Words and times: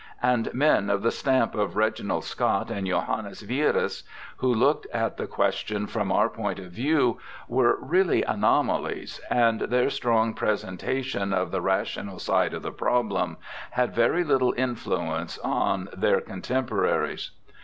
—and 0.33 0.51
men 0.51 0.89
of 0.89 1.03
the 1.03 1.11
stamp 1.11 1.53
of 1.53 1.75
Reginald 1.75 2.23
Scot 2.23 2.71
and 2.71 2.87
Johannes 2.87 3.43
Wierus, 3.45 4.01
who 4.37 4.51
looked 4.51 4.87
at 4.91 5.17
the 5.17 5.27
question 5.27 5.85
from 5.85 6.11
our 6.11 6.27
point 6.27 6.57
of 6.57 6.71
view, 6.71 7.19
were 7.47 7.77
really 7.79 8.23
anomalies, 8.23 9.21
and 9.29 9.59
their 9.59 9.91
strong 9.91 10.33
presentation 10.33 11.31
of 11.33 11.51
the 11.51 11.61
rational 11.61 12.17
side 12.17 12.55
of 12.55 12.63
the 12.63 12.71
problem 12.71 13.37
had 13.69 13.93
very 13.93 14.23
little 14.23 14.55
influence 14.57 15.37
on 15.43 15.87
their 15.95 16.19
contemporaries. 16.19 17.29